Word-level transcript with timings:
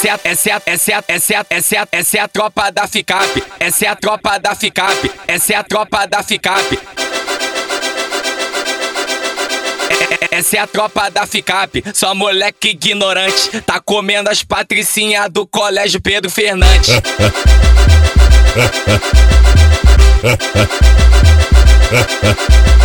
Essa 0.00 0.08
é 0.08 0.12
a, 0.12 0.20
essa 0.24 0.48
é 0.48 0.52
a, 0.54 0.62
essa 0.64 0.92
é 0.92 0.94
a, 0.94 1.04
essa 1.08 1.34
é 1.34 1.36
a, 1.36 1.46
essa 1.50 1.76
é 1.76 1.78
a, 1.78 1.88
essa 1.92 2.16
é 2.16 2.20
a 2.20 2.28
tropa 2.28 2.70
da 2.70 2.88
FICAP. 2.88 3.44
Essa 3.58 3.84
é 3.84 3.88
a 3.88 3.94
tropa 3.94 4.38
da 4.38 4.54
FICAP. 4.54 5.12
Essa 5.28 5.52
é 5.52 5.56
a 5.56 5.62
tropa 5.62 6.06
da 6.06 6.22
FICAP. 6.22 6.78
Essa 10.30 10.56
é 10.56 10.60
a 10.60 10.66
tropa 10.66 11.10
da 11.10 11.26
FICAP, 11.26 11.84
só 11.92 12.14
moleque 12.14 12.70
ignorante. 12.70 13.60
Tá 13.60 13.78
comendo 13.78 14.30
as 14.30 14.42
patricinhas 14.42 15.28
do 15.28 15.46
colégio 15.46 16.00
Pedro 16.00 16.30
Fernandes. 16.30 16.94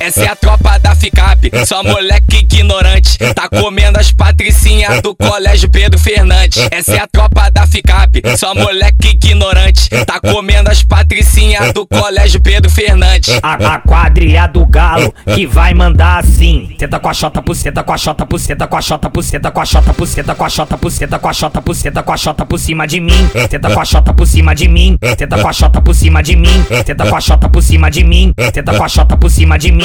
Essa 0.00 0.24
é 0.24 0.28
a 0.28 0.36
tropa 0.36 0.78
da 0.78 0.94
FICAP, 0.94 1.50
só 1.66 1.82
moleque 1.82 2.38
ignorante. 2.38 3.18
Tá 3.34 3.48
comendo 3.48 3.98
as 3.98 4.12
patricinhas 4.12 5.00
do 5.02 5.14
colégio 5.14 5.70
Pedro 5.70 5.98
Fernandes. 5.98 6.66
Essa 6.70 6.96
é 6.96 6.98
a 6.98 7.06
tropa 7.06 7.50
da 7.50 7.66
FICAP, 7.66 8.22
só 8.36 8.54
moleque 8.54 9.08
ignorante. 9.08 9.88
Tá 10.04 10.20
comendo 10.20 10.70
as 10.70 10.82
patricinhas 10.82 11.72
do 11.72 11.86
colégio 11.86 12.40
Pedro 12.40 12.70
Fernandes. 12.70 13.38
A, 13.42 13.74
a 13.74 13.78
quadrilha 13.80 14.46
do 14.46 14.66
galo 14.66 15.12
que 15.34 15.46
vai 15.46 15.74
mandar 15.74 16.18
assim. 16.18 16.74
Tenta 16.78 16.98
com 16.98 17.08
a 17.08 17.14
chota, 17.14 17.42
puceta, 17.42 17.82
com 17.82 17.92
a 17.92 17.98
chota, 17.98 18.26
puceta, 18.26 18.66
com 18.66 18.76
a 18.76 18.82
chota, 18.82 19.10
puceta, 19.10 19.50
com 19.50 19.60
a 19.60 19.64
chota, 19.64 19.92
puceta, 19.92 20.34
com 20.34 20.44
a 20.44 20.48
chota, 20.48 20.78
puceta, 20.78 21.18
com 21.18 21.28
a 21.28 21.32
chota, 21.32 21.62
puceta, 21.62 22.02
com 22.02 22.12
a 22.12 22.16
chota 22.16 22.46
por 22.46 22.58
cima 22.58 22.86
de 22.86 23.00
mim. 23.00 23.28
Tenta 23.48 23.70
com 23.72 23.80
a 23.80 23.84
chota 23.84 24.12
por 24.12 24.26
cima 24.26 24.54
de 24.54 24.68
mim. 24.68 24.98
Tenta 25.16 25.38
com 25.38 25.48
a 25.48 25.52
chota 25.52 25.80
por 25.80 25.94
cima 25.94 26.22
de 26.22 26.36
mim. 26.36 26.66
Tenta 26.84 27.06
com 27.06 27.16
a 27.16 27.20
chota 27.20 27.48
por 27.48 27.62
cima 27.62 27.90
de 27.90 28.04
mim. 28.04 28.32
Tenta 28.52 28.76
com 28.76 28.84
a 28.84 28.88
chota 28.88 29.16
por 29.16 29.30
cima 29.30 29.58
de 29.58 29.72
mim. 29.72 29.75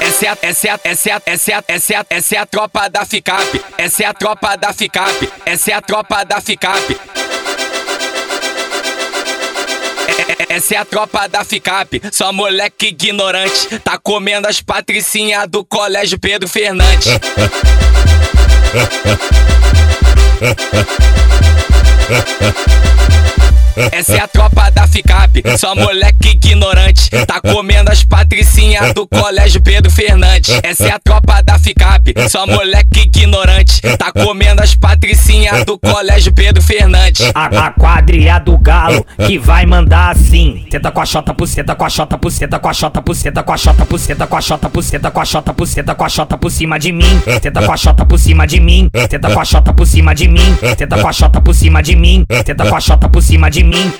Essa 0.00 0.26
é 0.26 0.28
a, 0.28 0.38
essa 0.40 0.68
é 0.68 0.70
a, 0.70 0.80
essa 0.84 1.10
é 1.10 1.12
a, 1.12 1.22
essa 1.26 1.52
é 1.52 1.56
a, 1.56 1.64
essa 1.68 1.92
é 1.92 1.96
a, 1.96 2.06
essa 2.08 2.36
é 2.36 2.38
a 2.38 2.46
tropa 2.46 2.88
da 2.88 3.04
FICAP. 3.04 3.64
Essa 3.76 4.04
é 4.04 4.06
a 4.06 4.14
tropa 4.14 4.56
da 4.56 4.72
FICAP. 4.72 5.32
Essa 5.44 5.72
é 5.72 5.74
a 5.74 5.82
tropa 5.82 6.24
da 6.24 6.40
FICAP. 6.40 6.96
Essa 10.48 10.74
é 10.74 10.78
a 10.78 10.84
tropa 10.84 11.28
da 11.28 11.44
FICAP, 11.44 12.00
só 12.12 12.32
moleque 12.32 12.86
ignorante. 12.86 13.78
Tá 13.80 13.98
comendo 13.98 14.48
as 14.48 14.60
patricinhas 14.60 15.48
do 15.48 15.64
colégio 15.64 16.18
Pedro 16.18 16.48
Fernandes. 16.48 17.08
Essa 23.92 24.16
é 24.16 24.20
a 24.20 24.28
tropa 24.28 24.70
da 24.70 24.86
FICAP, 24.86 25.42
só 25.58 25.74
moleque 25.74 26.30
ignorante. 26.30 27.10
Tá 27.26 27.40
comendo 27.40 27.90
as 27.90 28.02
patricinhas 28.02 28.94
do 28.94 29.06
colégio 29.06 29.60
Pedro 29.62 29.90
Fernandes. 29.90 30.58
Essa 30.62 30.88
é 30.88 30.90
a 30.92 30.98
tropa 30.98 31.42
da 31.42 31.58
FICAP, 31.58 32.14
só 32.30 32.46
moleque 32.46 33.00
ignorante. 33.00 33.65
Tá 33.96 34.12
comendo 34.12 34.62
as 34.62 34.74
patricinhas 34.74 35.64
do 35.64 35.78
colégio 35.78 36.32
Pedro 36.32 36.62
Fernandes. 36.62 37.30
A, 37.34 37.46
a 37.66 37.70
quadrilha 37.70 38.38
do 38.38 38.56
galo 38.58 39.04
que 39.26 39.38
vai 39.38 39.66
mandar 39.66 40.10
assim. 40.10 40.66
Tenta 40.70 40.90
com 40.90 41.00
a 41.00 41.06
chota, 41.06 41.34
puceta, 41.34 41.74
com 41.74 41.84
a 41.84 41.88
chota, 41.90 42.18
puceta, 42.18 42.58
com 42.58 42.68
a 42.68 42.72
chota, 42.72 43.02
puceta, 43.02 43.44
com 43.44 43.50
a 43.52 43.56
chota, 43.56 43.84
puceta, 43.84 44.24
com 44.24 44.32
a 44.32 44.36
chota, 44.46 44.72
puceta, 44.72 45.14
com 45.14 45.22
a 45.50 45.54
puceta, 45.54 45.94
com 45.94 46.04
a 46.04 46.08
chota 46.08 46.38
por 46.38 46.50
cima 46.50 46.78
de 46.78 46.92
mim. 46.92 47.20
Tenta 47.40 47.64
com 47.64 47.72
a 47.72 47.76
chota 47.76 48.04
por 48.06 48.18
cima 48.18 48.46
de 48.46 48.60
mim. 48.60 48.88
Tenta 48.92 49.30
com 49.32 49.40
a 49.40 49.44
chota 49.44 49.72
por 49.72 49.86
cima 49.86 50.14
de 50.14 50.28
mim. 50.28 50.56
Tenta 50.76 51.00
com 51.00 51.08
a 51.08 51.12
chota 51.12 51.40
por 51.40 51.54
cima 51.54 51.82
de 51.82 51.96
mim. 51.96 52.24
Tenta 52.44 52.68
com 52.68 52.76
a 52.76 52.80
chota 52.80 53.08
por 53.08 53.22
cima 53.22 53.50
de 53.50 53.64
mim. 53.64 53.92